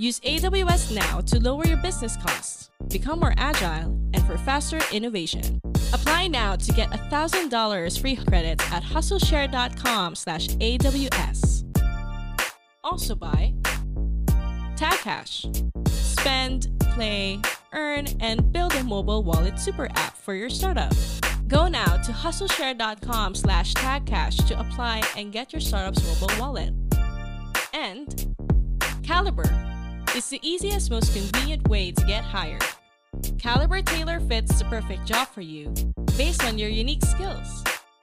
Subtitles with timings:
[0.00, 5.60] Use AWS now to lower your business costs, become more agile, and for faster innovation.
[5.92, 11.66] Apply now to get $1,000 free credits at hustleshare.com slash AWS.
[12.82, 13.52] Also by
[14.76, 15.68] TagCash.
[15.88, 17.38] Spend, play,
[17.74, 20.94] earn, and build a mobile wallet super app for your startup.
[21.46, 26.72] Go now to hustleshare.com slash tagcash to apply and get your startup's mobile wallet.
[27.74, 28.34] And
[29.02, 29.69] Kalibrr
[30.16, 32.64] is the easiest, most convenient way to get hired.
[33.36, 35.72] Kalibrr Tailor fits the perfect job for you
[36.16, 37.62] based on your unique skills.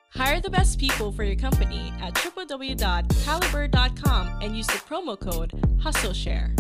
[0.10, 5.52] Hire the best people for your company at www.kalibrr.com and use the promo code
[5.84, 6.56] HustleShare.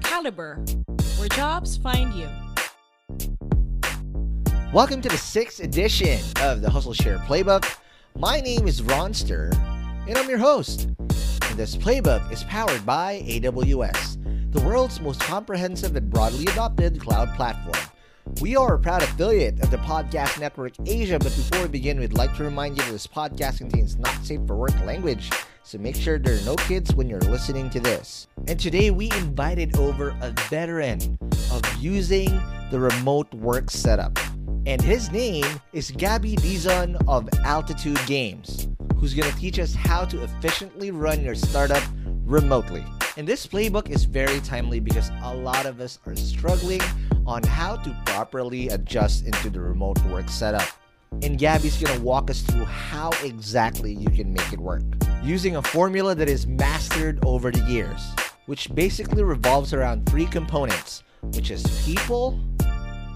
[0.00, 0.58] Kalibrr,
[1.18, 2.28] where jobs find you.
[4.72, 7.64] Welcome to the sixth edition of the Hustle Share Playbook.
[8.18, 9.52] My name is Ronster,
[10.08, 10.88] and I'm your host.
[11.50, 14.16] And this playbook is powered by AWS,
[14.50, 17.78] the world's most comprehensive and broadly adopted cloud platform.
[18.40, 22.14] We are a proud affiliate of the Podcast Network Asia, but before we begin, we'd
[22.14, 25.30] like to remind you that this podcast contains not safe for work language,
[25.62, 28.26] so make sure there are no kids when you're listening to this.
[28.48, 31.16] And today we invited over a veteran
[31.52, 32.28] of using
[32.72, 34.18] the remote work setup.
[34.66, 38.66] And his name is Gabby Dizon of Altitude Games,
[38.96, 41.82] who's going to teach us how to efficiently run your startup
[42.24, 42.84] remotely.
[43.16, 46.80] And this playbook is very timely because a lot of us are struggling
[47.26, 50.68] on how to properly adjust into the remote work setup.
[51.22, 54.82] And Gabby's to walk us through how exactly you can make it work
[55.22, 58.00] using a formula that is mastered over the years,
[58.46, 61.02] which basically revolves around three components,
[61.34, 62.38] which is people,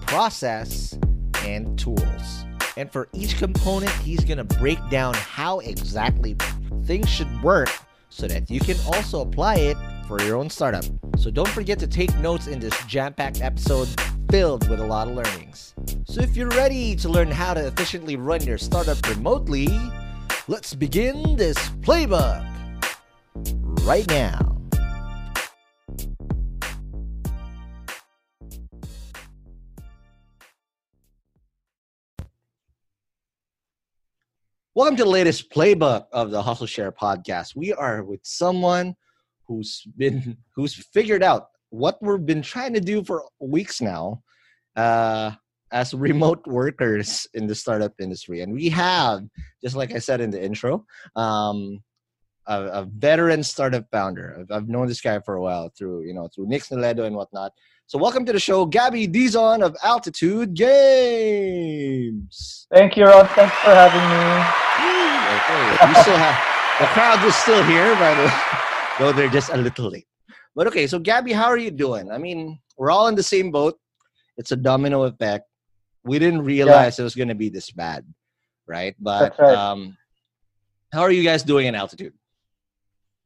[0.01, 0.99] process,
[1.43, 2.45] and tools.
[2.77, 6.35] And for each component, he's to break down how exactly
[6.83, 7.69] things should work
[8.15, 9.77] so that you can also apply it
[10.07, 10.85] for your own startup.
[11.17, 13.89] So don't forget to take notes in this jam packed episode
[14.31, 15.73] filled with a lot of learnings.
[16.05, 19.67] So if you're ready to learn how to efficiently run your startup remotely,
[20.47, 22.47] let's begin this playbook
[23.81, 24.44] right now.
[34.75, 37.55] Welcome to the latest playbook of the Hustle Share podcast.
[37.55, 38.97] We are with someone
[39.47, 44.21] who's been who's figured out what we've been trying to do for weeks now
[44.75, 45.31] uh,
[45.71, 48.41] as remote workers in the startup industry.
[48.41, 49.21] And we have,
[49.63, 50.83] just like I said in the intro,
[51.15, 51.81] um,
[52.45, 54.41] a, a, veteran startup founder.
[54.41, 57.15] I've, I've, known this guy for a while through you know through Nick Neledo and
[57.15, 57.53] whatnot.
[57.87, 61.85] So welcome to the show, Gabby Dizon of Altitude Games.
[62.73, 63.29] Thank you, Rod.
[63.37, 64.41] Thanks for having me.
[65.29, 66.33] Okay, we still have
[66.81, 68.33] the crowd is still here, by the way,
[68.97, 70.07] though they're just a little late.
[70.55, 72.09] But okay, so Gabby, how are you doing?
[72.09, 73.77] I mean, we're all in the same boat.
[74.35, 75.45] It's a domino effect.
[76.03, 77.03] We didn't realize yeah.
[77.03, 78.03] it was going to be this bad,
[78.65, 78.95] right?
[78.99, 79.53] But right.
[79.53, 79.95] Um,
[80.91, 82.13] how are you guys doing in altitude?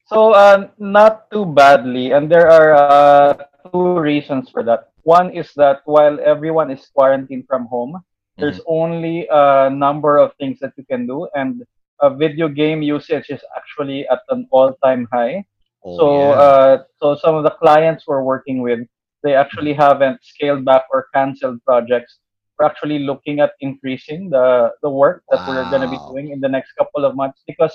[0.08, 3.38] So, uh, not too badly, and there are uh,
[3.72, 4.92] two reasons for that.
[5.04, 8.42] One is that while everyone is quarantined from home, mm-hmm.
[8.42, 11.64] there's only a number of things that you can do, and
[12.02, 15.46] a video game usage is actually at an all-time high.
[15.84, 16.30] Oh, so, yeah.
[16.30, 18.80] uh, so some of the clients we're working with,
[19.24, 22.20] they actually haven't scaled back or canceled projects.
[22.58, 25.50] We're actually looking at increasing the the work that wow.
[25.50, 27.72] we're going to be doing in the next couple of months because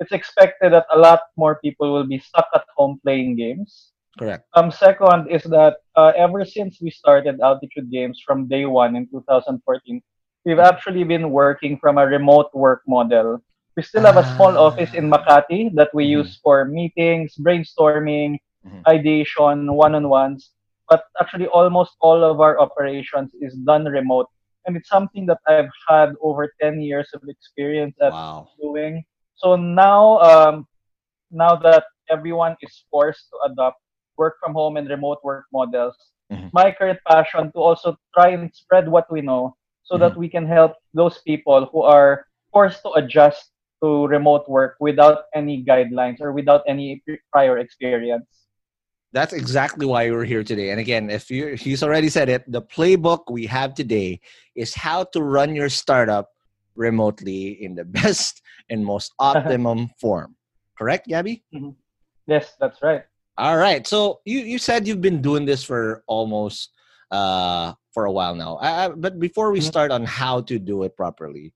[0.00, 3.93] it's expected that a lot more people will be stuck at home playing games.
[4.18, 4.46] Correct.
[4.54, 9.08] Um, second is that uh, ever since we started Altitude Games from day one in
[9.08, 10.02] 2014,
[10.44, 13.42] we've actually been working from a remote work model.
[13.76, 14.70] We still have a small ah.
[14.70, 16.22] office in Makati that we mm-hmm.
[16.22, 18.86] use for meetings, brainstorming, mm-hmm.
[18.86, 20.50] ideation, one-on-ones.
[20.88, 24.28] But actually, almost all of our operations is done remote,
[24.66, 28.48] and it's something that I've had over 10 years of experience at wow.
[28.60, 29.02] doing.
[29.34, 30.68] So now, um,
[31.32, 33.80] now that everyone is forced to adopt
[34.16, 35.96] work from home and remote work models,
[36.32, 36.48] mm-hmm.
[36.52, 40.02] my current passion to also try and spread what we know so mm-hmm.
[40.02, 43.50] that we can help those people who are forced to adjust
[43.82, 47.02] to remote work without any guidelines or without any
[47.32, 48.26] prior experience.
[49.12, 50.70] That's exactly why we're here today.
[50.70, 54.20] And again, if you he's already said it, the playbook we have today
[54.56, 56.30] is how to run your startup
[56.74, 60.34] remotely in the best and most optimum form.
[60.76, 61.44] Correct, Gabby?
[61.54, 61.78] Mm-hmm.
[62.26, 63.04] Yes, that's right.
[63.36, 63.86] All right.
[63.86, 66.70] So you, you said you've been doing this for almost
[67.10, 68.56] uh, for a while now.
[68.56, 69.68] Uh, but before we mm-hmm.
[69.68, 71.52] start on how to do it properly,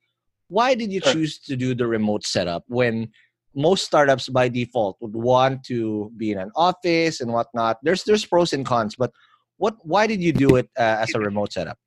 [0.48, 1.12] why did you sure.
[1.12, 3.10] choose to do the remote setup when
[3.54, 7.78] most startups by default would want to be in an office and whatnot?
[7.82, 9.12] There's there's pros and cons, but
[9.58, 11.78] what why did you do it uh, as a remote setup?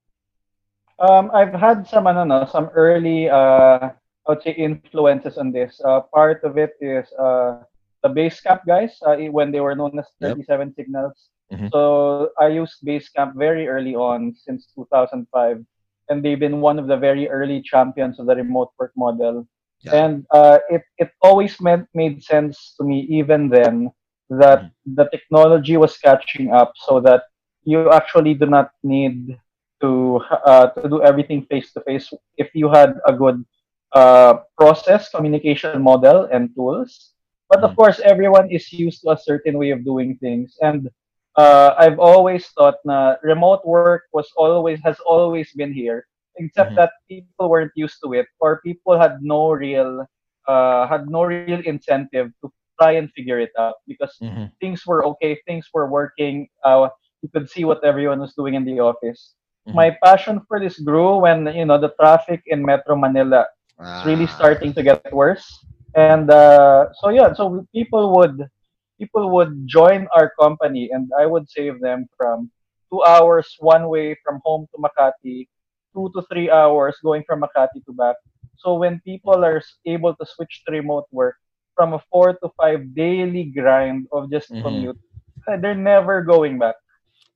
[0.99, 3.89] Um, I've had some ano, no, some early uh,
[4.27, 5.81] I would say influences on this.
[5.83, 7.63] Uh, part of it is uh,
[8.03, 10.75] the Basecamp guys uh, when they were known as 37 yep.
[10.75, 11.29] Signals.
[11.51, 11.67] Mm-hmm.
[11.71, 15.63] So I used Base Basecamp very early on since 2005,
[16.09, 19.47] and they've been one of the very early champions of the remote work model.
[19.81, 20.05] Yeah.
[20.05, 23.91] And uh, it it always meant made sense to me even then
[24.29, 24.95] that mm-hmm.
[24.95, 27.23] the technology was catching up, so that
[27.63, 29.37] you actually do not need
[29.81, 33.43] to uh, to do everything face to face if you had a good
[33.91, 37.11] uh, process communication model and tools
[37.51, 37.75] but of mm.
[37.75, 40.87] course everyone is used to a certain way of doing things and
[41.35, 46.07] uh, i've always thought na remote work was always has always been here
[46.39, 46.87] except mm-hmm.
[46.87, 50.07] that people weren't used to it or people had no real
[50.47, 52.47] uh, had no real incentive to
[52.79, 54.47] try and figure it out because mm-hmm.
[54.63, 56.87] things were okay things were working uh,
[57.21, 59.35] you could see what everyone was doing in the office
[59.67, 59.77] Mm-hmm.
[59.77, 63.45] My passion for this grew when you know the traffic in Metro Manila
[63.77, 64.01] ah.
[64.01, 65.45] is really starting to get worse,
[65.95, 68.47] and uh, so yeah, so people would
[68.99, 72.51] people would join our company, and I would save them from
[72.91, 75.47] two hours one way from home to Makati,
[75.93, 78.15] two to three hours going from Makati to back.
[78.57, 81.35] So when people are able to switch to remote work
[81.75, 84.61] from a four to five daily grind of just mm-hmm.
[84.61, 84.99] commute,
[85.59, 86.75] they're never going back.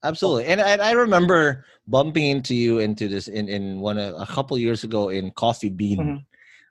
[0.04, 4.26] Absolutely, and, and I remember bumping into you into this in in one a, a
[4.26, 6.22] couple years ago in Coffee Bean, mm-hmm.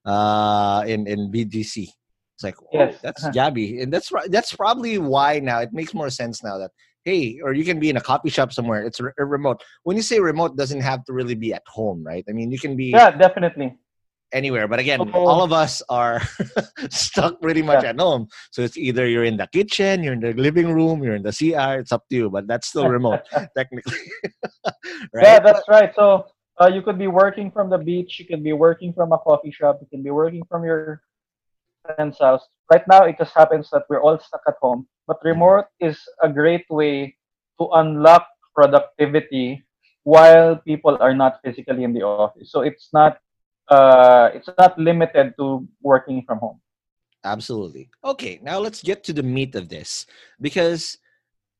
[0.05, 1.89] Uh, in in BGC.
[2.37, 2.99] It's like, oh, yes.
[3.03, 6.71] that's Gabby, and that's that's probably why now it makes more sense now that
[7.05, 8.83] hey, or you can be in a coffee shop somewhere.
[8.85, 9.63] It's re- remote.
[9.83, 12.25] When you say remote, doesn't have to really be at home, right?
[12.29, 13.77] I mean, you can be yeah, definitely
[14.33, 14.67] anywhere.
[14.69, 15.27] But again, oh.
[15.27, 16.21] all of us are
[16.91, 17.91] stuck pretty much yeah.
[17.91, 18.29] at home.
[18.51, 21.33] So it's either you're in the kitchen, you're in the living room, you're in the
[21.33, 21.81] CR.
[21.81, 23.21] It's up to you, but that's still remote
[23.57, 23.99] technically.
[25.15, 25.23] right?
[25.23, 25.95] Yeah, that's right.
[25.95, 26.27] So
[26.61, 29.51] uh, you could be working from the beach, you could be working from a coffee
[29.51, 31.03] shop, you can be working from your
[31.83, 32.47] friend's house.
[32.71, 34.87] Right now, it just happens that we're all stuck at home.
[35.07, 37.17] But remote is a great way
[37.61, 39.63] to unlock productivity
[40.05, 42.51] while people are not physically in the office.
[42.51, 43.19] So it's not
[43.69, 46.61] uh, it's not limited to working from home.
[47.25, 47.89] Absolutely.
[48.05, 50.07] Okay, now let's get to the meat of this
[50.41, 50.99] because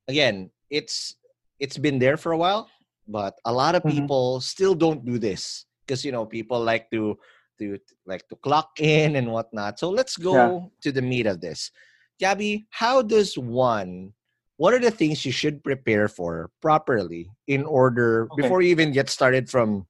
[0.07, 1.15] again, it's
[1.59, 2.69] it's been there for a while,
[3.07, 4.01] but a lot of mm-hmm.
[4.01, 7.17] people still don't do this because you know people like to
[7.59, 9.79] to like to clock in and whatnot.
[9.79, 10.59] So let's go yeah.
[10.81, 11.71] to the meat of this.
[12.19, 14.13] Gabby, how does one
[14.57, 18.41] what are the things you should prepare for properly in order Okay.
[18.41, 19.85] before you even get started from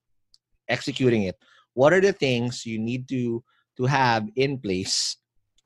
[0.68, 1.38] executing it?
[1.74, 3.44] What are the things you need to
[3.78, 5.18] to have in place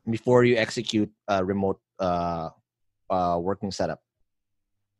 [0.09, 2.49] before you execute a remote uh,
[3.09, 4.01] uh, working setup?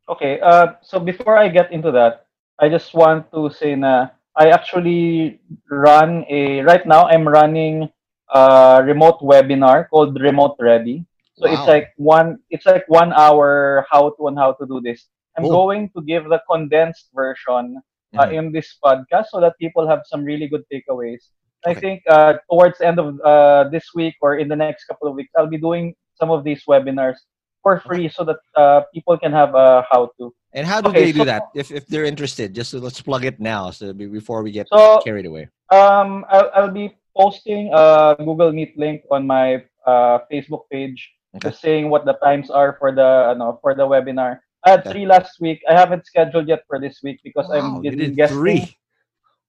[0.08, 2.29] Okay, uh, so before I get into that,
[2.60, 5.40] I just want to say na I actually
[5.70, 7.90] run a right now I'm running
[8.34, 11.06] a remote webinar called Remote Ready.
[11.40, 15.08] So it's like one it's like one hour how to on how to do this.
[15.38, 15.56] I'm Oh.
[15.64, 17.80] going to give the condensed version
[18.18, 18.34] uh, Mhm.
[18.34, 21.32] in this podcast so that people have some really good takeaways.
[21.66, 25.08] I think uh, towards the end of uh, this week or in the next couple
[25.08, 27.20] of weeks, I'll be doing some of these webinars
[27.64, 30.34] for free so that uh, people can have a how to.
[30.54, 32.54] And how do Okay, they do so- that if, if they're interested?
[32.56, 35.50] Just let's plug it now, so be- before we get So carried away.
[35.72, 40.98] um, I'll, I'll be posting a Google Meet link on my uh, Facebook page,
[41.36, 41.50] Okay.
[41.50, 44.40] just saying what the times are for the ano, for the webinar.
[44.66, 44.92] I had Okay.
[44.92, 45.62] three last week.
[45.70, 48.38] I haven't scheduled yet for this week because Wow, I'm getting guesting.
[48.40, 48.76] three.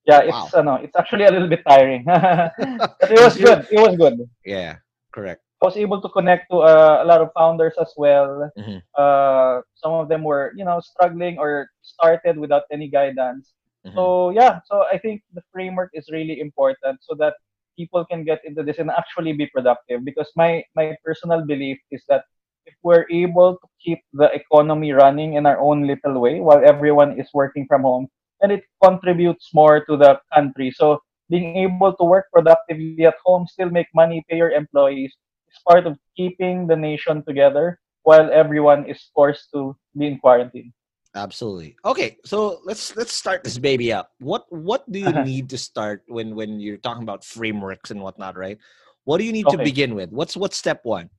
[0.04, 3.68] Yeah, it's ano, it's actually a little bit tiring, but it was good.
[3.70, 4.20] It was good.
[4.44, 4.76] Yeah,
[5.12, 5.40] correct.
[5.62, 8.50] I was able to connect to uh, a lot of founders as well.
[8.58, 8.82] Mhm.
[8.96, 13.52] Uh, some of them were, you know, struggling or started without any guidance.
[13.86, 13.94] Mhm.
[13.94, 17.34] So yeah, so I think the framework is really important so that
[17.76, 20.04] people can get into this and actually be productive.
[20.04, 22.24] Because my my personal belief is that
[22.66, 27.18] if we're able to keep the economy running in our own little way while everyone
[27.20, 28.08] is working from home,
[28.40, 30.70] then it contributes more to the country.
[30.70, 35.14] So being able to work productively at home, still make money, pay your employees,
[35.50, 40.73] is part of keeping the nation together while everyone is forced to be in quarantine.
[41.14, 41.75] Absolutely.
[41.85, 44.12] Okay, so let's let's start this baby up.
[44.23, 45.26] What what do you Uh-huh.
[45.26, 48.59] need to start when when you're talking about frameworks and whatnot, right?
[49.04, 50.12] What do you need to begin with?
[50.14, 51.11] What's what's step one?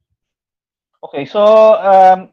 [1.03, 2.31] Okay, so um,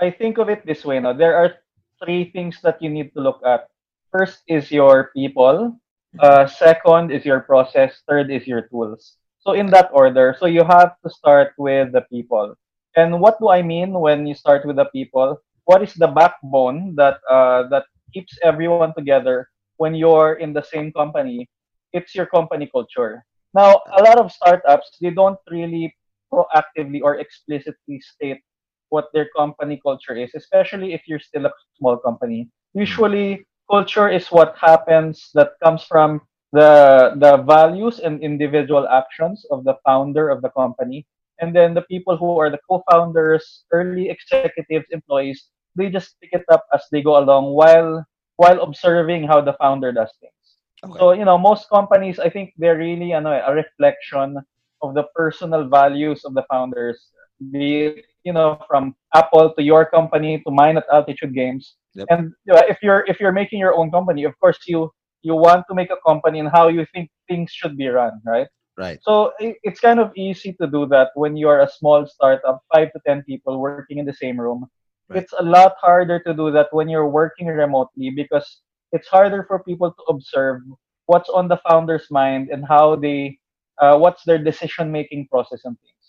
[0.00, 0.98] I think of it this way.
[1.00, 1.60] No, there are
[2.02, 3.68] three things that you need to look at.
[4.12, 5.76] First is your people.
[6.18, 8.00] Uh, second is your process.
[8.08, 9.18] Third is your tools.
[9.46, 10.36] So in that order.
[10.38, 12.54] So you have to start with the people.
[12.96, 15.38] And what do I mean when you start with the people?
[15.64, 20.92] What is the backbone that uh, that keeps everyone together when you're in the same
[20.92, 21.48] company?
[21.92, 23.24] It's your company culture.
[23.54, 25.94] Now, a lot of startups they don't really
[26.32, 28.40] proactively or explicitly state
[28.88, 32.48] what their company culture is, especially if you're still a small company.
[32.74, 36.20] Usually, culture is what happens that comes from
[36.54, 41.02] the the values and individual actions of the founder of the company,
[41.42, 46.46] and then the people who are the co-founders, early executives, employees, they just pick it
[46.54, 48.06] up as they go along while
[48.38, 50.44] while observing how the founder does things.
[50.86, 50.98] Okay.
[50.98, 54.38] So, you know, most companies, I think they're really ano, a reflection
[54.82, 57.10] of the personal values of the founders.
[57.50, 61.76] Be you know, from Apple to your company to mine at Altitude Games.
[61.94, 62.06] Yep.
[62.10, 64.90] And you know, if you're if you're making your own company, of course you
[65.24, 68.46] you want to make a company and how you think things should be run, right?
[68.78, 68.98] right.
[69.02, 72.92] So it's kind of easy to do that when you are a small startup, five
[72.92, 74.66] to ten people working in the same room.
[75.08, 75.22] Right.
[75.22, 78.60] It's a lot harder to do that when you're working remotely because
[78.92, 80.62] it's harder for people to observe
[81.06, 83.38] what's on the founder's mind and how they,
[83.80, 86.03] uh, what's their decision making process and things.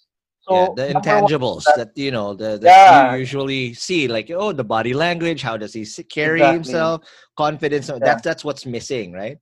[0.48, 3.14] So yeah, the intangibles that, you know the, that Yeah.
[3.14, 6.54] you usually see, like oh, the body language, how does he carry Exactly.
[6.54, 7.02] himself,
[7.36, 7.90] confidence.
[7.90, 7.98] Yeah.
[7.98, 9.40] That's that's what's missing, right?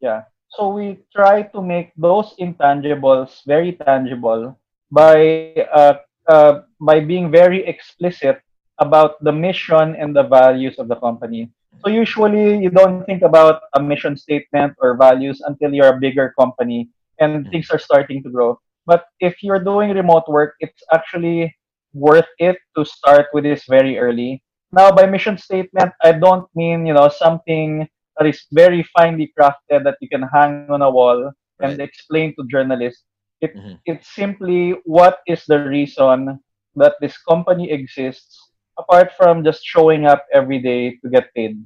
[0.00, 0.22] Yeah.
[0.50, 4.58] So we try to make those intangibles very tangible
[4.90, 8.42] by uh, uh, by being very explicit
[8.78, 11.50] about the mission and the values of the company.
[11.82, 16.34] So usually you don't think about a mission statement or values until you're a bigger
[16.38, 16.90] company
[17.22, 17.50] and Mhm.
[17.50, 18.58] things are starting to grow.
[18.86, 21.54] But if you're doing remote work, it's actually
[21.92, 24.42] worth it to start with this very early.
[24.72, 27.88] Now, by mission statement, I don't mean you know something
[28.18, 32.46] that is very finely crafted that you can hang on a wall and explain to
[32.50, 33.04] journalists.
[33.40, 33.78] It, Mhm.
[33.86, 36.40] It's simply what is the reason
[36.76, 38.34] that this company exists
[38.78, 41.62] apart from just showing up every day to get paid.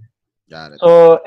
[0.50, 0.80] Got it.
[0.80, 1.20] So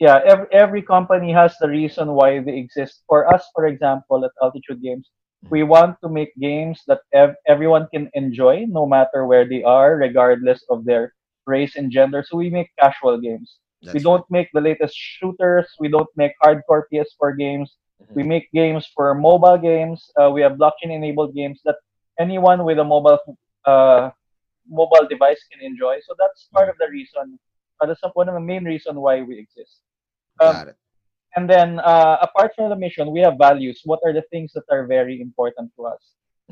[0.00, 3.02] yeah, every, every company has the reason why they exist.
[3.06, 5.10] For us, for example, at Altitude Games,
[5.50, 9.96] we want to make games that ev- everyone can enjoy no matter where they are,
[9.96, 11.14] regardless of their
[11.46, 12.24] race and gender.
[12.26, 13.58] So we make casual games.
[13.82, 15.68] That's we don't make the latest shooters.
[15.78, 17.76] We don't make hardcore PS4 games.
[18.00, 18.16] right.
[18.16, 20.10] We make games for mobile games.
[20.20, 21.76] Uh, we have blockchain-enabled games that
[22.18, 23.18] anyone with a mobile
[23.64, 24.10] uh,
[24.68, 25.98] mobile device can enjoy.
[26.06, 27.38] So that's part of the reason.
[27.80, 29.80] Uh, that's one of the main reason why we exist.
[30.40, 30.76] Um, Got it.
[31.36, 33.82] And then, uh, apart from the mission, we have values.
[33.84, 36.00] What are the things that are very important to us?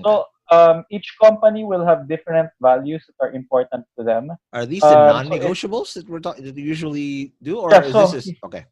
[0.05, 4.29] So um, each company will have different values that are important to them.
[4.53, 7.93] Are these the Um, non-negotiables that we're talking that you usually do, or Yeah, is
[7.97, 8.69] so- this is okay?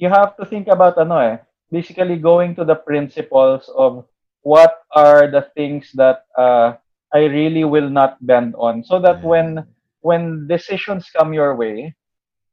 [0.00, 1.36] You have to think about ano eh,
[1.70, 4.08] basically going to the principles of
[4.42, 6.74] what are the things that uh,
[7.14, 9.62] I really will not bend on, so that when
[10.00, 11.94] when decisions come your way,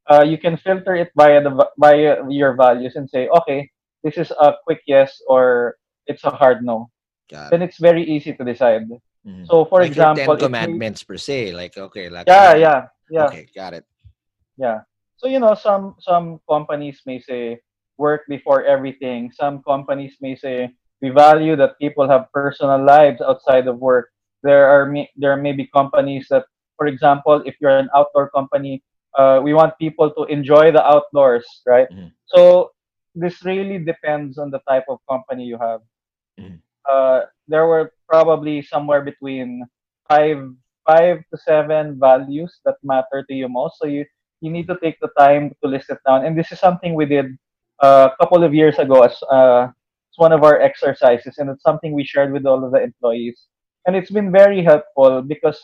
[0.09, 3.69] uh, you can filter it by the via your values and say, okay,
[4.03, 5.75] this is a quick yes or
[6.07, 6.89] it's a hard no.
[7.29, 7.69] Got Then it.
[7.69, 8.89] it's very easy to decide.
[9.25, 9.45] Mhm.
[9.45, 12.79] So, for like example, Ten we- Commandments per se, like okay, like yeah, yeah,
[13.11, 13.27] yeah.
[13.29, 13.85] Okay, got it.
[14.57, 14.81] Yeah.
[15.17, 17.59] So you know, some some companies may say
[17.99, 19.29] work before everything.
[19.35, 20.71] Some companies may say
[21.03, 24.09] we value that people have personal lives outside of work.
[24.41, 26.47] There are may, there may be companies that,
[26.79, 28.79] for example, if you're an outdoor company,
[29.17, 31.89] uh, we want people to enjoy the outdoors, right?
[31.89, 32.11] Mhm.
[32.25, 32.71] So
[33.15, 35.81] this really depends on the type of company you have.
[36.39, 36.61] Mhm.
[36.87, 39.65] Uh, there were probably somewhere between
[40.07, 40.39] five
[40.85, 43.77] five to seven values that matter to you most.
[43.77, 44.05] So you
[44.41, 46.25] you need to take the time to list it down.
[46.25, 47.37] And this is something we did
[47.83, 49.67] uh, a couple of years ago as uh,
[50.09, 53.47] it's one of our exercises, and it's something we shared with all of the employees.
[53.85, 55.59] And it's been very helpful because,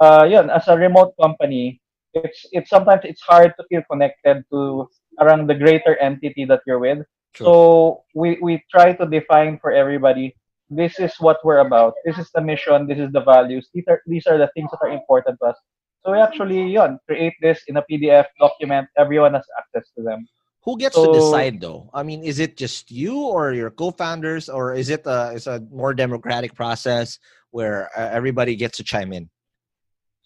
[0.00, 1.80] uh, yeah, as a remote company,
[2.14, 4.88] it's it's sometimes it's hard to feel connected to
[5.20, 7.04] around the greater entity that you're with.
[7.34, 7.46] True.
[7.46, 10.34] So we we try to define for everybody.
[10.70, 11.94] This is what we're about.
[12.04, 12.86] This is the mission.
[12.86, 13.68] This is the values.
[13.72, 15.56] These are these are the things that are important to us.
[16.04, 18.88] So we actually, yun, create this in a PDF document.
[18.96, 20.26] Everyone has access to them.
[20.62, 21.90] Who gets to decide though?
[21.94, 25.60] I mean, is it just you or your co-founders, or is it a is a
[25.70, 27.18] more democratic process
[27.50, 29.30] where uh, everybody gets to chime in?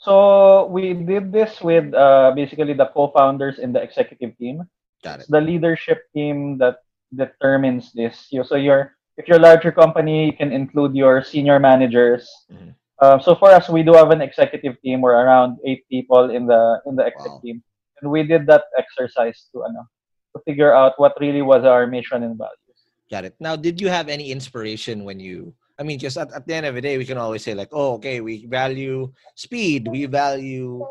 [0.03, 4.67] So we did this with uh, basically the co-founders in the executive team.
[5.03, 5.23] Got it.
[5.23, 6.83] It's the leadership team that
[7.15, 8.27] determines this.
[8.45, 12.27] So you're if you're a larger company, you can include your senior managers.
[12.51, 12.75] Mhm.
[12.99, 15.03] Uh, so for us, we do have an executive team.
[15.03, 17.43] We're around eight people in the in the exec Wow.
[17.45, 17.63] team,
[18.03, 19.87] and we did that exercise to ano,
[20.35, 22.79] to figure out what really was our mission and values.
[23.11, 23.35] Got it.
[23.39, 25.55] Now, did you have any inspiration when you?
[25.83, 27.71] I mean, just at, at the end of the day, we can always say like,
[27.73, 30.87] "Oh, okay, we value speed, we value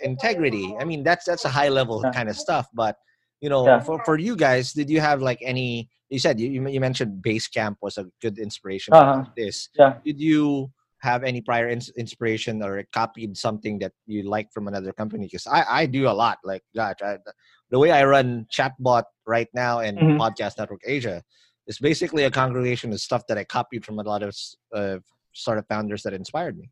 [0.00, 2.10] integrity." I mean, that's that's a high level Yeah.
[2.16, 2.66] kind of stuff.
[2.72, 2.96] But
[3.44, 3.80] you know, Yeah.
[3.84, 5.90] for for you guys, did you have like any?
[6.08, 9.24] You said you you mentioned Basecamp was a good inspiration Uh-huh.
[9.28, 9.68] for this.
[9.76, 10.00] Yeah.
[10.08, 10.72] Did you
[11.04, 15.28] have any prior ins- inspiration or copied something that you like from another company?
[15.28, 16.40] Because I I do a lot.
[16.48, 17.20] Like, gosh, I,
[17.68, 20.16] the way I run chatbot right now and Mhm.
[20.16, 21.20] Podcast Network Asia
[21.66, 24.36] is basically a congregation of stuff that I copied from a lot of
[24.74, 24.98] uh,
[25.32, 26.70] startup founders that inspired me.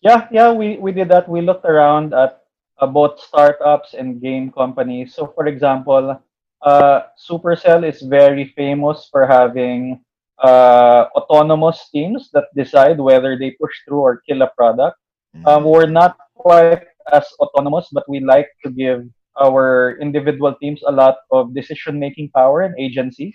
[0.00, 1.28] Yeah, yeah, we, we did that.
[1.28, 2.42] We looked around at
[2.80, 5.14] uh, both startups and game companies.
[5.14, 6.20] So, for example,
[6.62, 7.00] uh,
[7.30, 10.02] Supercell is very famous for having
[10.42, 14.98] uh, autonomous teams that decide whether they push through or kill a product.
[15.46, 19.08] Um, we're not quite as autonomous, but we like to give
[19.40, 23.32] our individual teams a lot of decision-making power and agency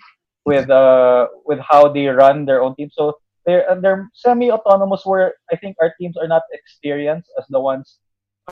[0.48, 2.90] with uh, with how they run their own team.
[2.92, 3.14] So
[3.46, 5.02] they're they're semi-autonomous.
[5.04, 7.98] Where I think our teams are not experienced as the ones,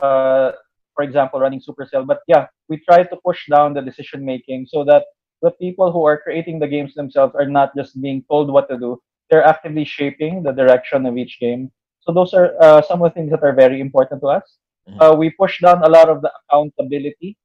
[0.01, 0.51] uh,
[0.95, 2.05] for example, running Supercell.
[2.05, 5.03] But yeah, we try to push down the decision-making so that
[5.41, 8.77] the people who are creating the games themselves are not just being told what to
[8.77, 8.97] do.
[9.29, 11.69] They're actively shaping the direction of each game.
[12.01, 14.45] So those are uh, some of the things that are very important to us.
[14.87, 14.97] Mhm.
[15.01, 17.37] Uh, we push down a lot of the accountability.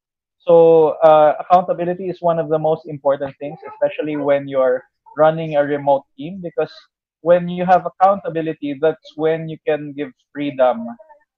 [0.46, 4.83] So uh, accountability is one of the most important things, especially when you're
[5.16, 6.72] running a remote team, because
[7.20, 10.87] when you have accountability, that's when you can give freedom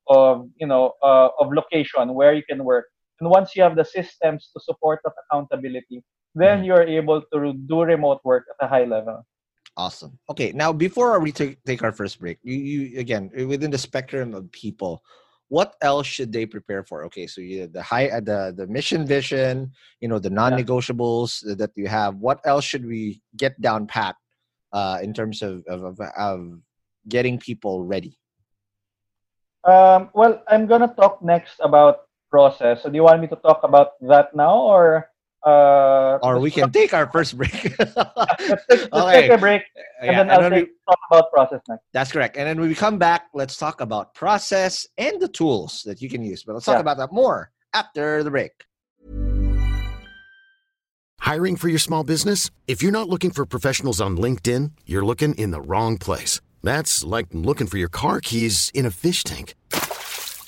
[0.09, 2.87] of you know uh, of location where you can work.
[3.21, 6.03] And once you have the systems to support that accountability,
[6.35, 6.65] then Mhm.
[6.65, 9.25] you're able to do remote work at a high level.
[9.77, 10.19] Awesome.
[10.29, 14.35] Okay, now before we take take our first break, you, you again within the spectrum
[14.35, 15.03] of people,
[15.55, 17.07] what else should they prepare for?
[17.07, 19.71] Okay, so you the high uh, the the mission vision,
[20.03, 22.19] you know, the non-negotiables that you have.
[22.19, 24.19] What else should we get down pat
[24.75, 26.39] uh, in terms of of, of of
[27.07, 28.19] getting people ready?
[29.63, 32.83] Um, well, I'm gonna talk next about process.
[32.83, 35.14] So do you want me to talk about that now, or
[35.47, 37.53] uh, Or we can take our first break.
[37.79, 37.97] let's take,
[38.71, 39.21] let's Okay.
[39.23, 39.63] take a break,
[40.01, 41.83] and Yeah, then I'll when we- talk about process next.
[41.93, 42.37] That's correct.
[42.37, 46.09] And then when we come back, let's talk about process and the tools that you
[46.09, 46.43] can use.
[46.45, 46.81] But let's talk Yeah.
[46.81, 48.53] about that more after the break.
[51.21, 52.51] Hiring for your small business?
[52.67, 56.41] If you're not looking for professionals on LinkedIn, you're looking in the wrong place.
[56.63, 59.55] That's like looking for your car keys in a fish tank.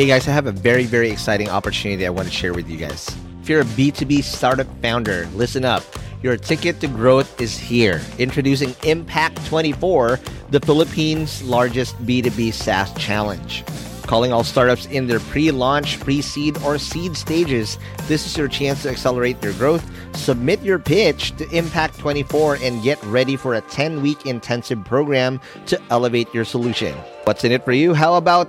[0.00, 2.78] Hey guys, I have a very, very exciting opportunity I want to share with you
[2.78, 3.14] guys.
[3.42, 5.82] If you're a B2B startup founder, listen up.
[6.22, 8.00] Your ticket to growth is here.
[8.18, 13.62] Introducing Impact 24, the Philippines' largest B2B SaaS challenge.
[14.06, 18.48] Calling all startups in their pre launch, pre seed, or seed stages, this is your
[18.48, 19.84] chance to accelerate your growth.
[20.16, 25.38] Submit your pitch to Impact 24 and get ready for a 10 week intensive program
[25.66, 26.96] to elevate your solution.
[27.24, 27.92] What's in it for you?
[27.92, 28.48] How about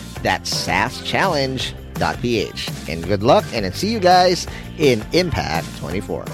[0.21, 2.89] That's saaschallenge.ph.
[2.89, 4.45] And good luck, and I'll see you guys
[4.77, 6.25] in Impact 24.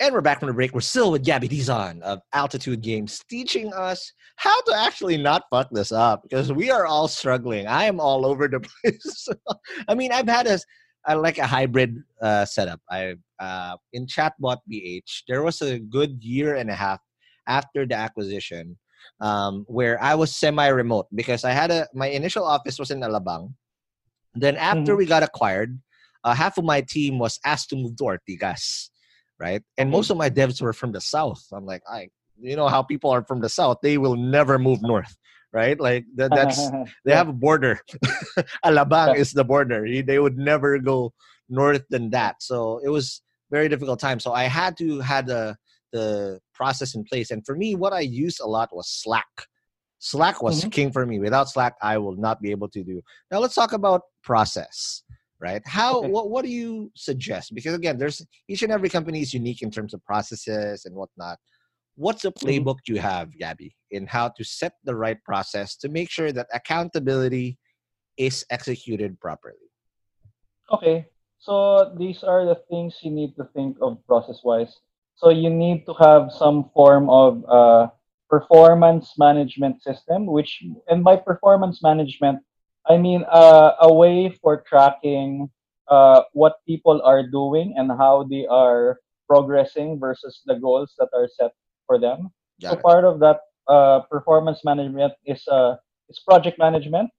[0.00, 0.74] And we're back from the break.
[0.74, 5.68] We're still with Gabby Dizon of Altitude Games, teaching us how to actually not fuck
[5.72, 7.66] this up because we are all struggling.
[7.66, 9.28] I am all over the place.
[9.88, 10.60] I mean, I've had a,
[11.08, 12.80] a like a hybrid uh, setup.
[12.88, 17.00] I uh, in Chatbot PH, there was a good year and a half
[17.48, 18.78] after the acquisition
[19.20, 23.54] um, where I was semi-remote because I had a my initial office was in Alabang.
[24.34, 24.98] Then after mm-hmm.
[24.98, 25.80] we got acquired,
[26.22, 28.90] uh, half of my team was asked to move to Ortigas
[29.38, 29.62] right?
[29.76, 31.44] And most of my devs were from the south.
[31.52, 32.08] I'm like, I,
[32.40, 35.16] you know how people are from the south, they will never move north,
[35.52, 35.78] right?
[35.78, 36.70] Like that, that's
[37.04, 37.80] they have a border.
[38.64, 39.86] Alabang is the border.
[40.02, 41.12] They would never go
[41.48, 42.42] north than that.
[42.42, 44.20] So it was very difficult time.
[44.20, 45.56] So I had to had the
[45.92, 47.30] the process in place.
[47.30, 49.34] And for me, what I used a lot was Slack.
[50.00, 50.70] Slack was mm-hmm.
[50.70, 51.18] king for me.
[51.18, 53.00] Without Slack, I will not be able to do.
[53.30, 55.02] Now let's talk about process
[55.40, 56.08] right how okay.
[56.08, 59.70] what, what do you suggest because again there's each and every company is unique in
[59.70, 61.38] terms of processes and whatnot
[61.94, 62.48] what's the mm-hmm.
[62.48, 62.94] playbook mm-hmm.
[62.94, 67.56] you have gabby in how to set the right process to make sure that accountability
[68.16, 69.70] is executed properly
[70.72, 71.06] okay
[71.38, 74.80] so these are the things you need to think of process wise
[75.18, 77.88] so you need to have some form of uh,
[78.30, 82.38] performance management system which and by performance management
[82.88, 85.50] I mean, uh, a way for tracking
[85.88, 91.28] uh, what people are doing and how they are progressing versus the goals that are
[91.28, 91.52] set
[91.86, 92.32] for them.
[92.60, 92.82] Got so it.
[92.82, 95.76] part of that uh, performance management is uh,
[96.08, 97.10] is project management.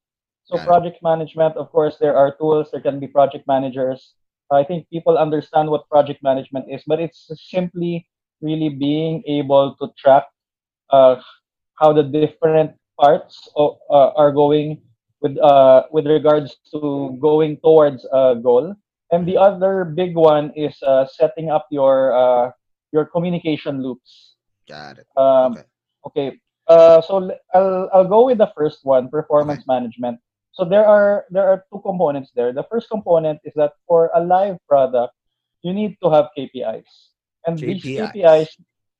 [0.45, 1.03] So Got project it.
[1.03, 2.69] management, of course, there are tools.
[2.71, 4.13] There can be project managers.
[4.51, 8.07] I think people understand what project management is, but it's simply
[8.41, 10.25] really being able to track
[10.89, 11.21] uh,
[11.75, 14.81] how the different parts of, uh, are going
[15.21, 18.75] with uh, with regards to going towards a goal.
[19.11, 22.51] And the other big one is uh, setting up your uh,
[22.91, 24.35] your communication loops.
[24.67, 25.07] Got it.
[25.17, 25.63] Um, okay.
[26.05, 26.39] Okay.
[26.67, 29.73] Uh, so I'll I'll go with the first one, performance okay.
[29.73, 30.19] management.
[30.51, 32.51] So there are there are two components there.
[32.51, 35.13] The first component is that for a live product,
[35.61, 36.89] you need to have KPIs,
[37.45, 37.81] and KPIs.
[37.81, 38.49] these KPIs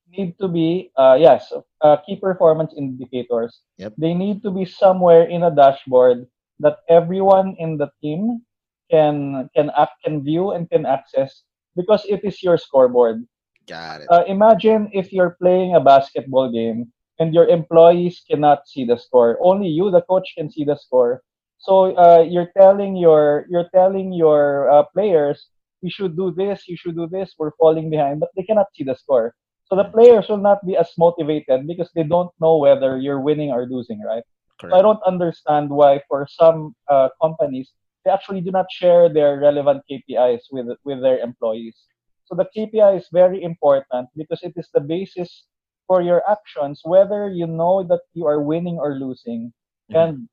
[0.09, 3.93] need to be uh, yes uh, key performance indicators yep.
[3.97, 6.25] they need to be somewhere in a dashboard
[6.59, 8.41] that everyone in the team
[8.89, 11.43] can can act can view and can access
[11.75, 13.23] because it is your scoreboard
[13.67, 18.85] got it uh, imagine if you're playing a basketball game and your employees cannot see
[18.85, 21.21] the score only you the coach can see the score
[21.59, 25.49] so uh, you're telling your you're telling your uh, players
[25.81, 28.83] you should do this you should do this we're falling behind but they cannot see
[28.83, 32.97] the score so the players will not be as motivated because they don't know whether
[32.97, 34.23] you're winning or losing, right?
[34.59, 34.73] Correct.
[34.73, 37.71] So I don't understand why for some uh, companies
[38.03, 41.77] they actually do not share their relevant KPIs with with their employees.
[42.25, 45.45] So the KPI is very important because it is the basis
[45.87, 49.53] for your actions, whether you know that you are winning or losing,
[49.89, 49.95] Mhm.
[50.01, 50.29] and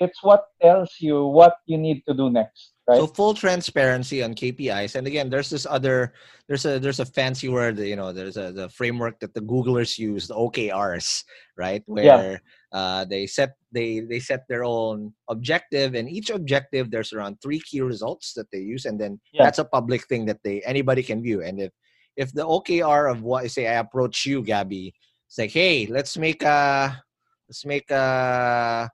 [0.00, 2.96] it's what tells you what you need to do next, right?
[2.98, 6.14] So full transparency on KPIs, and again, there's this other,
[6.46, 9.98] there's a there's a fancy word, you know, there's a the framework that the Googlers
[9.98, 11.24] use, the OKRs,
[11.56, 11.82] right?
[11.86, 12.40] Where
[12.72, 17.60] uh, they set they they set their own objective, and each objective there's around three
[17.60, 19.44] key results that they use, and then Yeah.
[19.44, 21.42] that's a public thing that they anybody can view.
[21.42, 21.72] And if
[22.16, 24.94] if the OKR of what say I approach you, Gabby,
[25.28, 27.02] it's like, hey, let's make a
[27.48, 28.90] let's make a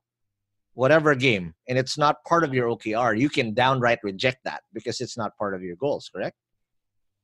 [0.74, 5.00] whatever game and it's not part of your OKR, you can downright reject that because
[5.00, 6.36] it's not part of your goals, correct?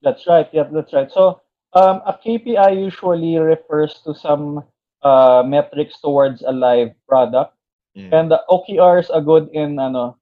[0.03, 0.49] That's right.
[0.53, 1.11] Yep, that's right.
[1.13, 1.43] So
[1.75, 4.65] um, a KPI usually refers to some
[5.03, 7.55] uh, metrics towards a live product,
[7.97, 8.13] Mm.
[8.13, 10.17] and the OKRs are good in ano,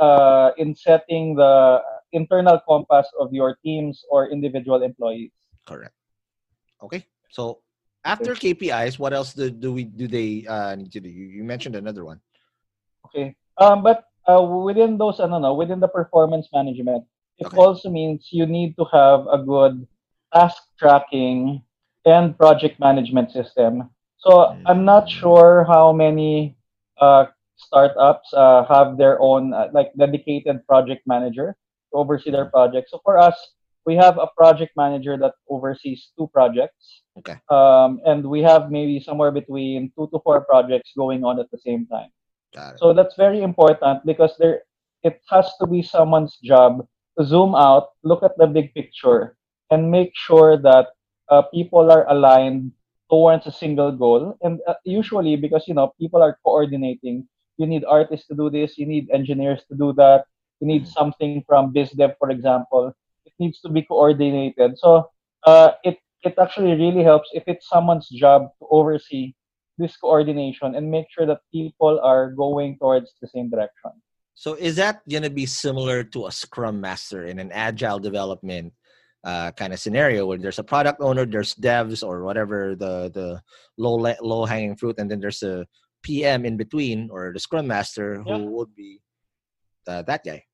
[0.00, 1.78] uh, in setting the
[2.10, 5.30] internal compass of your teams or individual employees.
[5.64, 5.94] Correct.
[6.82, 7.06] Okay.
[7.30, 7.62] So
[8.04, 11.08] after KPIs, what else do, do we do they uh, need to do?
[11.08, 12.20] You, you mentioned another one.
[13.08, 13.34] Okay.
[13.56, 17.04] Um, but uh, within those, ano, no, within the performance management,
[17.38, 17.56] it Okay.
[17.56, 19.86] also means you need to have a good
[20.34, 21.62] task tracking
[22.04, 23.88] and project management system.
[24.18, 25.14] So I'm not Mm.
[25.20, 26.56] sure how many
[27.00, 31.56] uh, startups uh, have their own uh, like dedicated project manager
[31.90, 32.90] to oversee their projects.
[32.90, 33.34] So for us,
[33.86, 37.02] we have a project manager that oversees two projects.
[37.18, 37.38] Okay.
[37.48, 41.58] Um, and we have maybe somewhere between two to four projects going on at the
[41.58, 42.10] same time.
[42.74, 44.62] So that's very important because there
[45.02, 46.86] it has to be someone's job
[47.18, 49.36] to zoom out, look at the big picture,
[49.70, 50.88] and make sure that
[51.30, 52.72] uh, people are aligned
[53.10, 54.36] towards a single goal.
[54.42, 58.78] And uh, usually, because you know people are coordinating, you need artists to do this,
[58.78, 60.24] you need engineers to do that,
[60.60, 60.88] you need Mhm.
[60.88, 62.92] something from biz dev, for example.
[63.26, 64.78] It needs to be coordinated.
[64.78, 65.10] So
[65.46, 69.34] uh, it it actually really helps if it's someone's job to oversee
[69.78, 73.92] this coordination and make sure that people are going towards the same direction.
[74.34, 78.72] So is that going to be similar to a scrum master in an agile development
[79.24, 83.42] uh, kind of scenario where there's a product owner, there's devs or whatever the the
[83.76, 85.66] low le- low hanging fruit, and then there's a
[86.02, 88.46] PM in between or the scrum master who Yeah.
[88.46, 89.02] would be
[89.90, 90.44] uh, that guy.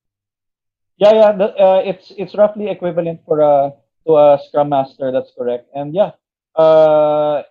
[0.97, 3.73] Yeah, yeah, the, uh, it's it's roughly equivalent for a
[4.07, 5.13] to a scrum master.
[5.13, 5.69] That's correct.
[5.75, 6.13] And yeah,
[6.57, 7.43] uh,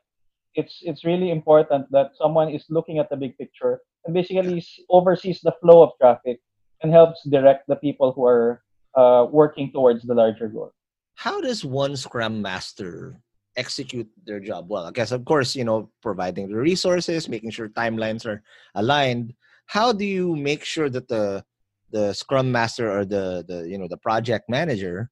[0.56, 5.42] it's it's really important that someone is looking at the big picture and basically oversees
[5.42, 6.39] the flow of traffic
[6.82, 8.62] and helps direct the people who are
[8.96, 10.72] uh, working towards the larger goal.
[11.16, 13.20] How does one scrum master
[13.56, 14.86] execute their job well?
[14.86, 18.44] I guess of course you know providing the resources, making sure timelines are
[18.76, 19.34] aligned.
[19.66, 21.44] How do you make sure that the
[21.92, 25.10] the scrum master or the the you know the project manager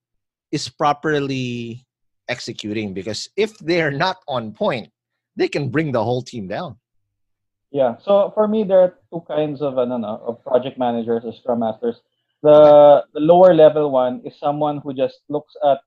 [0.51, 1.85] is properly
[2.27, 4.91] executing because if they're not on point
[5.41, 6.77] they can bring the whole team down
[7.71, 7.95] Yeah.
[8.03, 11.63] So for me, there are two kinds of ano, no, of project managers or scrum
[11.63, 12.03] masters.
[12.43, 12.59] The
[13.15, 15.79] the lower level one is someone who just looks at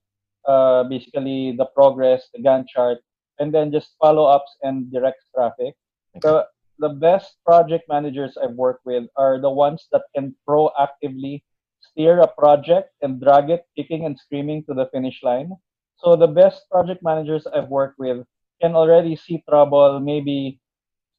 [0.48, 3.04] uh, basically the progress, the Gantt chart,
[3.38, 5.76] and then just follow ups and directs traffic.
[6.24, 11.44] The the best project managers I've worked with are the ones that can proactively
[11.80, 15.52] steer a project and drag it kicking and screaming to the finish line.
[16.00, 18.24] So the best project managers I've worked with
[18.60, 20.60] can already see trouble maybe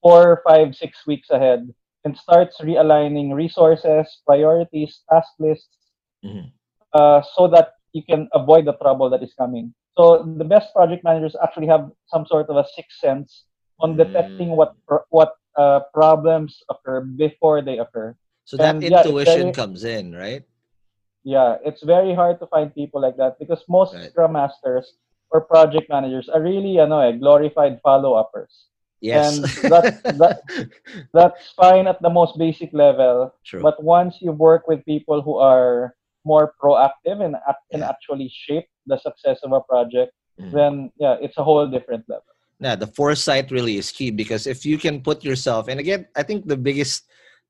[0.01, 1.67] four, five, six weeks ahead
[2.05, 5.77] and starts realigning resources, priorities, task lists,
[6.23, 6.51] Mhm.
[6.93, 9.73] uh, so that you can avoid the trouble that is coming.
[9.97, 13.45] So the best project managers actually have some sort of a sixth sense
[13.79, 14.57] on detecting Mm.
[14.59, 14.75] what
[15.09, 18.11] what uh, problems occur before they occur.
[18.43, 20.43] so that And, yeah, intuition very- comes in right
[21.23, 24.11] Yeah, it's very hard to find people like that because most Right.
[24.11, 24.85] scrum masters
[25.31, 28.69] or project managers are really ano, eh, glorified follow-uppers.
[29.01, 30.41] yes And that- that-
[31.13, 35.35] That's fine at the most basic level, true but once you work with people who
[35.37, 35.93] are
[36.25, 37.35] more proactive and
[37.71, 37.89] can Yeah.
[37.91, 40.51] actually shape the success of a project, Mhm.
[40.51, 42.31] then yeah, it's a whole different level.
[42.63, 46.23] yeah the foresight really is key because if you can put yourself and again i
[46.23, 47.03] think the biggest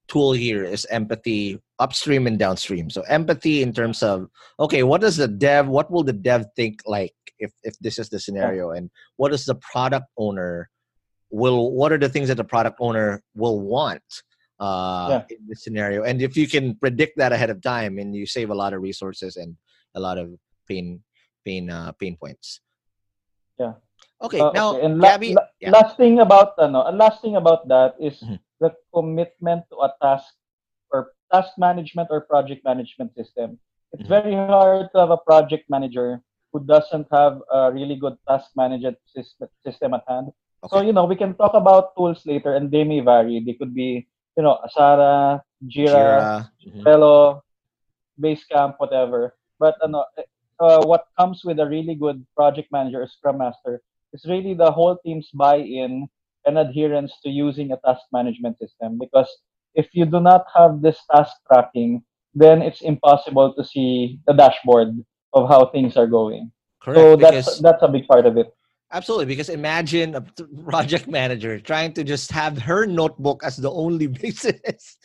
[0.10, 4.26] tool here is empathy upstream and downstream so empathy in terms of
[4.58, 8.10] okay what does the dev what will the dev think like if if this is
[8.10, 10.70] the scenario and what is the product owner
[11.30, 14.04] will what are the things that the product owner will want
[14.60, 15.24] uh Yeah.
[15.30, 18.50] in this scenario and if you can predict that ahead of time and you save
[18.50, 19.58] a lot of resources and
[19.96, 20.32] a lot of
[20.68, 21.04] pain
[21.44, 22.62] pain uh pain points
[23.60, 23.76] Yeah.
[24.20, 25.72] okay Uh, now okay, and la- Gabby, la- yeah.
[25.72, 28.40] last thing about ano, last thing about that is Mhm.
[28.60, 30.28] the commitment to a task
[30.92, 33.60] or task management or project management system.
[33.96, 34.12] It's Mhm.
[34.12, 36.20] very hard to have a project manager
[36.56, 40.32] who doesn't have a really good task management system at hand.
[40.64, 40.72] Okay.
[40.72, 43.44] So, you know, we can talk about tools later and they may vary.
[43.44, 47.44] They could be, you know, Asana, Jira, Jira.
[47.44, 48.24] Mm-hmm.
[48.24, 49.36] Basecamp, whatever.
[49.60, 50.06] But ano,
[50.60, 53.82] uh, what comes with a really good project manager or scrum master
[54.14, 56.08] is really the whole team's buy-in
[56.46, 59.28] and adherence to using a task management system because
[59.74, 62.00] if you do not have this task tracking
[62.34, 65.04] then it's impossible to see the dashboard
[65.36, 68.48] of how things are going Correct, so that's that's a big part of it
[68.96, 70.22] Absolutely, because imagine a
[70.70, 74.98] project manager trying to just have her notebook as the only basis.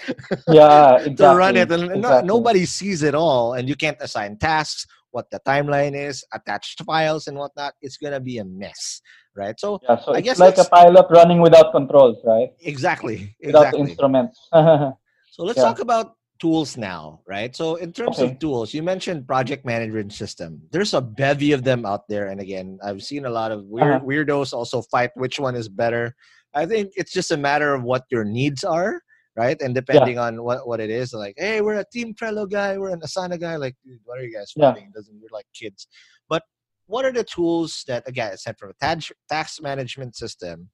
[0.46, 1.16] Yeah, exactly.
[1.16, 2.00] to run it, and exactly.
[2.00, 6.84] no, nobody sees it all, and you can't assign tasks, what the timeline is, attached
[6.84, 7.72] files, and whatnot.
[7.80, 9.00] It's gonna be a mess,
[9.34, 9.58] right?
[9.58, 12.50] So, yeah, so I guess like a pilot running without controls, right?
[12.60, 14.38] Exactly, without instruments.
[14.52, 14.94] so
[15.38, 15.64] let's yeah.
[15.64, 17.54] talk about tools now, right?
[17.54, 18.32] So in terms okay.
[18.32, 20.62] of tools, you mentioned project management system.
[20.72, 23.96] There's a bevy of them out there, and again, I've seen a lot of weird
[23.96, 24.04] uh-huh.
[24.04, 26.14] weirdos also fight which one is better.
[26.54, 29.00] I think it's just a matter of what your needs are,
[29.36, 29.60] right?
[29.60, 30.24] And depending yeah.
[30.24, 33.38] on what, what it is, like, hey, we're a Team Trello guy, we're an Asana
[33.38, 33.56] guy.
[33.56, 34.84] Like, what are you guys fighting?
[34.84, 34.88] Yeah.
[34.88, 35.86] It doesn't you're like kids.
[36.28, 36.42] But
[36.86, 40.70] what are the tools that again, aside from a tax, task management system,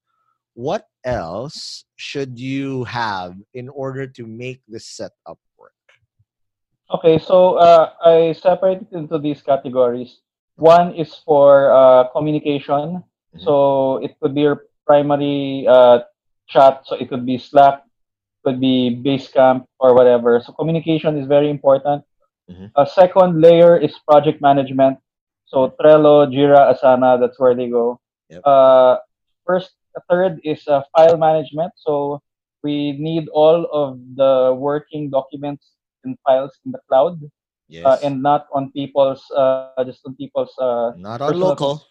[0.55, 5.39] what else should you have in order to make this setup
[6.87, 10.21] Okay, so uh, I separated into these categories.
[10.55, 13.03] One is for uh, communication.
[13.03, 13.43] Mm-hmm.
[13.43, 16.07] So it could be your primary uh,
[16.49, 16.87] chat.
[16.87, 17.83] So it could be Slack,
[18.45, 20.41] could be Basecamp or whatever.
[20.41, 22.05] So communication is very important.
[22.49, 22.67] Mm-hmm.
[22.77, 24.99] A second layer is project management.
[25.47, 28.01] So Trello, Jira, Asana, that's where they go.
[28.31, 28.43] Yep.
[28.45, 28.97] Uh,
[29.45, 29.75] first,
[30.09, 31.73] third is uh, file management.
[31.77, 32.23] So
[32.63, 35.76] we need all of the working documents
[36.07, 37.29] and files in the cloud uh,
[37.69, 37.85] yes.
[37.85, 41.83] uh, and not on people's uh, just on people's uh, not on local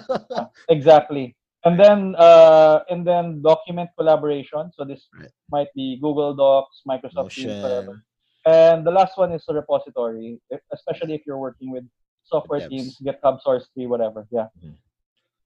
[0.68, 5.30] exactly and then uh, and then document collaboration so this right.
[5.50, 8.02] might be google docs microsoft Teams whatever
[8.46, 10.40] and the last one is a repository
[10.72, 11.84] especially if you're working with
[12.24, 14.74] software teams github source tree whatever yeah mm-hmm.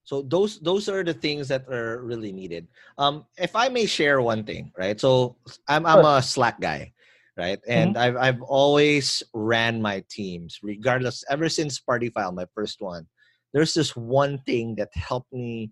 [0.07, 2.71] So those those are the things that are really needed.
[2.95, 4.95] Um, if I may share one thing, right?
[4.95, 5.35] So
[5.67, 6.95] I'm I'm a Slack guy,
[7.37, 7.59] right?
[7.67, 8.03] And mm-hmm.
[8.03, 11.23] I've I've always ran my teams, regardless.
[11.29, 13.07] Ever since Party File, my first one,
[13.53, 15.71] there's this one thing that helped me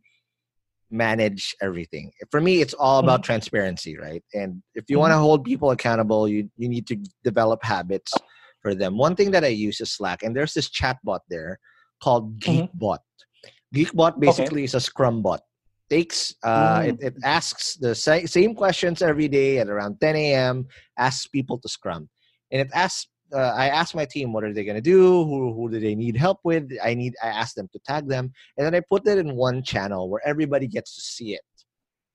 [0.91, 2.11] manage everything.
[2.29, 3.25] For me, it's all about mm-hmm.
[3.25, 4.23] transparency, right?
[4.33, 5.01] And if you mm-hmm.
[5.01, 8.13] want to hold people accountable, you you need to develop habits
[8.61, 8.97] for them.
[8.97, 11.59] One thing that I use is Slack, and there's this chat bot there
[12.01, 12.77] called mm-hmm.
[12.77, 12.99] Geekbot.
[13.73, 14.65] Geekbot basically okay.
[14.65, 15.41] is a Scrum bot
[15.89, 16.89] takes uh, mm.
[16.89, 20.67] it, it asks the sa- same questions every day at around 10 a.m
[20.97, 22.09] asks people to scrum.
[22.51, 25.25] And it asks uh, i ask my team what are they going to do?
[25.25, 26.71] Who, who do they need help with?
[26.83, 29.63] I need i ask them to tag them and then i put it in one
[29.63, 31.41] channel where everybody gets to see it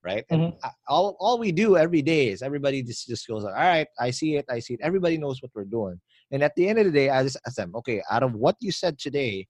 [0.03, 0.25] right?
[0.33, 0.45] Mm-hmm.
[0.45, 3.87] and I, all, all we do every day is everybody just, just goes all right
[3.99, 4.81] i see it i see it.
[4.83, 6.01] Everybody knows what we're doing.
[6.31, 8.57] And at the end of the day i just ask them okay out of what
[8.61, 9.47] you said today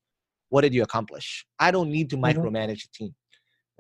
[0.51, 1.47] what did you accomplish?
[1.59, 2.39] I don't need to mm-hmm.
[2.39, 3.15] micromanage the team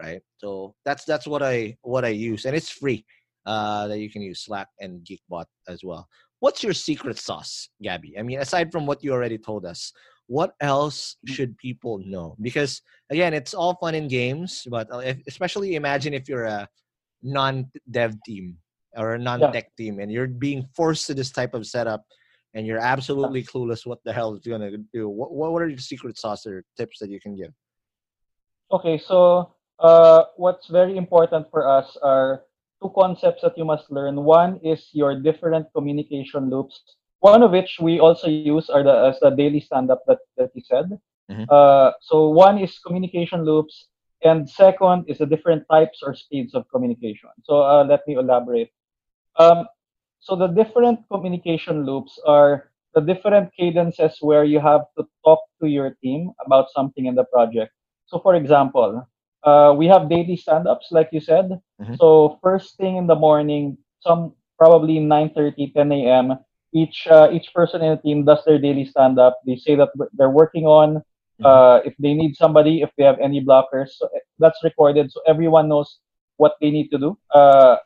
[0.03, 0.23] right?
[0.39, 3.05] So that's that's what I what I use, and it's free.
[3.47, 6.07] Uh, that you can use Slack and Geekbot as well.
[6.41, 8.19] What's your secret sauce, Gabby?
[8.19, 9.93] I mean, aside from what you already told us,
[10.27, 11.33] what else mm.
[11.35, 12.37] should people know?
[12.41, 16.69] Because again, it's all fun and games, but uh, if, especially imagine if you're a
[17.23, 18.57] non-dev team
[18.95, 19.85] or a non-tech yeah.
[19.85, 22.05] team, and you're being forced to this type of setup,
[22.55, 25.09] and you're absolutely clueless what the hell is going to do.
[25.09, 27.53] What what are your secret sauce or tips that you can give?
[28.71, 32.45] Okay, so uh, what's very important for us are
[32.83, 34.17] two concepts that you must learn.
[34.25, 36.81] One is your different communication loops.
[37.21, 40.63] One of which we also use are the as the daily stand-up that, that you
[40.65, 40.99] said.
[41.31, 41.45] Mm-hmm.
[41.49, 43.89] Uh, so one is communication loops,
[44.25, 47.29] and second is the different types or speeds of communication.
[47.45, 48.73] So uh, let me elaborate.
[49.37, 49.67] Um,
[50.21, 55.69] so the different communication loops are the different cadences where you have to talk to
[55.69, 57.73] your team about something in the project.
[58.07, 59.07] So for example,
[59.43, 61.61] uh, we have daily stand-ups, like you said.
[61.81, 61.95] Mm-hmm.
[61.97, 66.39] So first thing in the morning, some probably 9:30, 10 a.m.
[66.73, 69.41] Each uh, each person in the team does their daily stand-up.
[69.47, 71.03] They say that they're working on.
[71.41, 71.47] Mm-hmm.
[71.47, 75.21] Uh, if they need somebody, if they have any blockers, so eh, that's recorded, so
[75.27, 75.99] everyone knows
[76.37, 77.77] what they need to do uh,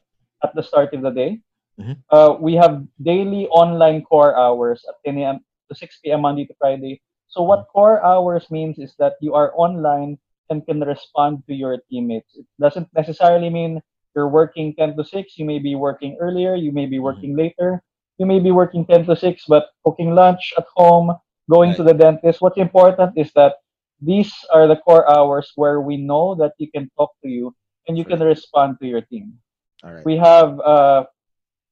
[0.43, 1.41] at the start of the day.
[1.81, 1.95] Mm-hmm.
[2.11, 5.39] Uh, we have daily online core hours at 10 a.m.
[5.71, 6.23] to 6 p.m.
[6.23, 7.01] Monday to Friday.
[7.27, 7.79] So what mm-hmm.
[7.79, 10.19] core hours means is that you are online
[10.51, 12.37] and can respond to your teammates.
[12.37, 13.81] It doesn't necessarily mean
[14.15, 15.39] you're working 10 to 6.
[15.39, 17.05] You may be working earlier, you may be mm-hmm.
[17.05, 17.55] working mm-hmm.
[17.59, 17.83] later,
[18.19, 21.15] you may be working 10 to 6, but cooking lunch at home,
[21.51, 21.77] going right.
[21.77, 22.41] to the dentist.
[22.41, 23.57] What's important is that
[24.01, 27.55] these are the core hours where we know that you can talk to you
[27.89, 29.35] and you can respond to your team.
[29.83, 30.05] All right.
[30.05, 31.05] We have uh,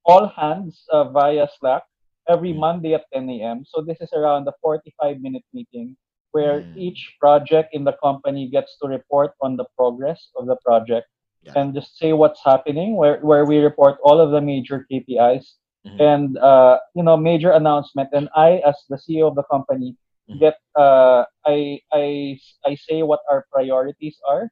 [0.04, 1.82] all hands uh, via Slack
[2.28, 2.58] every Mm.
[2.58, 3.64] Monday at 10 a.m.
[3.66, 5.96] So this is around a 45 minute meeting
[6.32, 6.76] where Mm.
[6.76, 11.06] each project in the company gets to report on the progress of the project
[11.44, 11.52] Yeah.
[11.56, 15.46] and just say what's happening where, where we report all of the major KPIs
[15.86, 16.00] Mhm.
[16.00, 19.96] and uh, you know major announcement and I as the CEO of the company
[20.30, 20.38] Mhm.
[20.38, 24.44] get uh, I, I I say what our priorities are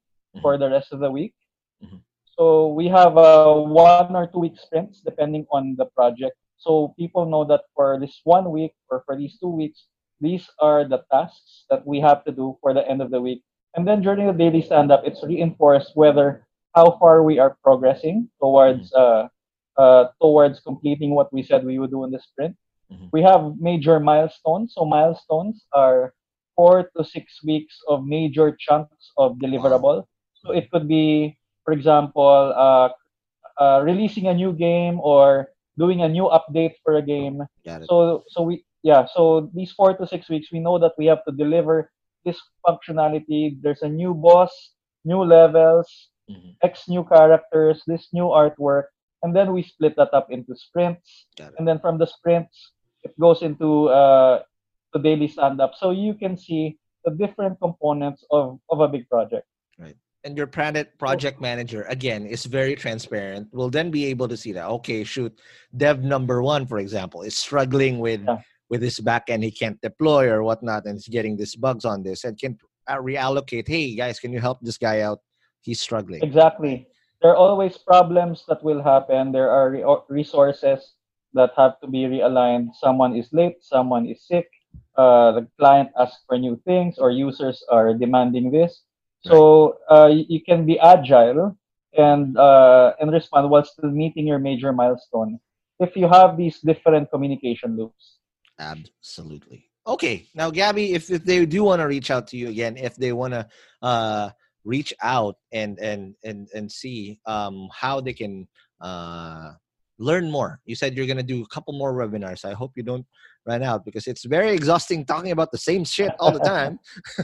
[0.42, 1.34] for the rest of the week
[1.82, 2.02] Mhm.
[2.36, 6.36] so we have uh, one or two week sprints depending on the project.
[6.66, 9.86] So people know that for this one week or for these two weeks,
[10.20, 13.42] these are the tasks that we have to do for the end of the week.
[13.74, 18.28] And then during the daily stand up, it's reinforced whether how far we are progressing
[18.40, 19.28] towards uh,
[19.76, 22.56] uh, towards completing what we said we would do in the sprint.
[22.92, 23.08] Mhm.
[23.12, 24.74] We have major milestones.
[24.74, 26.12] So milestones are
[26.56, 30.04] four to six weeks of major chunks of deliverable.
[30.42, 32.90] So it could be, for example, uh,
[33.58, 37.42] uh, releasing a new game or doing a new update for a game.
[37.86, 41.24] So so we yeah, so these four to six weeks, we know that we have
[41.26, 41.90] to deliver
[42.24, 43.56] this functionality.
[43.60, 44.52] There's a new boss,
[45.04, 46.54] new levels, Mhm.
[46.62, 48.84] X new characters, this new artwork,
[49.22, 51.26] and then we split that up into sprints.
[51.58, 52.72] And then from the sprints,
[53.02, 54.42] it goes into uh,
[54.92, 55.74] the daily stand up.
[55.74, 59.46] So you can see the different components of, of a big project.
[59.78, 59.96] Right.
[60.22, 64.52] And your project project manager again is very transparent will then be able to see
[64.52, 65.32] that okay shoot
[65.74, 68.36] dev number one for example is struggling with Yeah.
[68.70, 72.24] With this backend he can't deploy or whatnot and he's getting these bugs on this
[72.24, 72.56] and can
[72.88, 75.18] uh, reallocate hey guys can you help this guy out
[75.60, 76.88] he's struggling Exactly.
[77.22, 79.32] There are always problems that will happen.
[79.32, 80.94] There are re- resources
[81.34, 82.74] that have to be realigned.
[82.74, 84.48] Someone is late, someone is sick,
[84.96, 88.82] uh, the client asks for new things, or users are demanding this.
[89.22, 91.54] So uh, you can be agile
[91.92, 95.38] and uh, and respond while still meeting your major milestone
[95.78, 98.19] if you have these different communication loops.
[98.60, 102.76] Absolutely okay now gabby if, if they do want to reach out to you again
[102.76, 103.46] if they want to
[103.82, 104.30] uh
[104.64, 108.46] reach out and and and and see um how they can
[108.82, 109.52] uh
[109.98, 112.82] learn more you said you're going to do a couple more webinars i hope you
[112.82, 113.06] don't
[113.46, 116.78] run out because it's very exhausting talking about the same shit all the time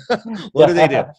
[0.52, 1.04] what do they do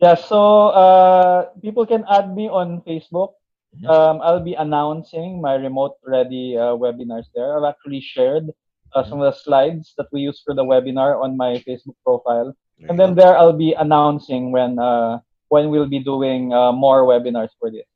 [0.00, 3.32] Yeah, so uh, people can add me on Facebook.
[3.72, 3.88] Mhm.
[3.88, 7.56] Um, I'll be announcing my remote ready uh, webinars there.
[7.56, 8.52] I've actually shared
[8.96, 9.10] uh, Mm-hmm.
[9.10, 12.48] some of the slides that we use for the webinar on my Facebook profile.
[12.80, 13.20] There And then go.
[13.20, 15.20] there I'll be announcing when uh,
[15.54, 17.86] when we'll be doing uh, more webinars for this.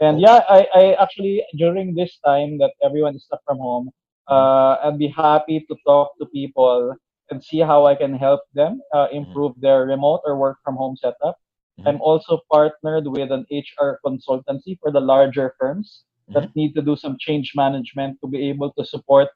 [0.00, 3.86] And yeah, I, I actually during this time that everyone is stuck from home,
[4.28, 6.94] uh, I'd be happy to talk to people
[7.30, 10.96] and see how I can help them uh, improve their remote or work from home
[11.04, 11.36] setup.
[11.80, 11.84] Mhm.
[11.88, 16.04] I'm also partnered with an HR consultancy for the larger firms
[16.34, 19.28] that need to do some change management to be able to support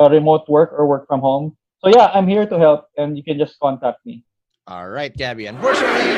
[0.00, 1.56] uh, remote work or work from home.
[1.84, 4.24] So yeah, I'm here to help, and you can just contact me.
[4.66, 5.46] All right, Gabby.
[5.46, 6.08] Unfortunately,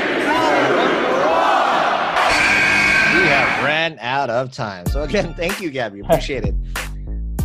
[3.15, 4.87] we have ran out of time.
[4.87, 6.01] So again, thank you, Gabby.
[6.05, 6.55] Appreciate it.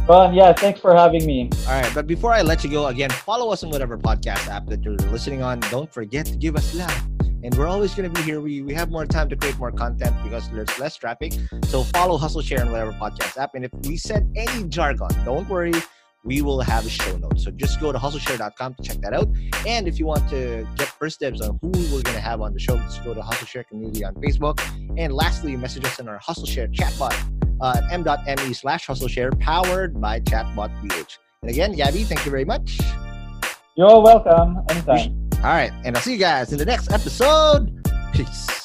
[0.07, 1.49] Ron, yeah, thanks for having me.
[1.67, 4.67] All right, but before I let you go, again, follow us on whatever podcast app
[4.67, 5.59] that you're listening on.
[5.71, 6.95] Don't forget to give us love.
[7.43, 8.39] And we're always going to be here.
[8.39, 11.33] We, we have more time to create more content because there's less traffic.
[11.65, 13.55] So follow Hustle Share on whatever podcast app.
[13.55, 15.73] And if we said any jargon, don't worry,
[16.25, 17.43] we will have a show notes.
[17.45, 19.27] So just go to hustleshare.com to check that out.
[19.65, 22.53] And if you want to get first dibs on who we're going to have on
[22.53, 24.59] the show, just go to Hustle Share Community on Facebook.
[24.97, 27.13] And lastly, message us in our Hustle Share chatbot
[27.61, 32.31] uh, at m.me slash hustle share powered by chatbot ph and again gabby thank you
[32.31, 32.79] very much
[33.75, 34.61] You're welcome.
[34.69, 35.29] Anytime.
[35.37, 37.71] all right and i'll see you guys in the next episode
[38.13, 38.64] peace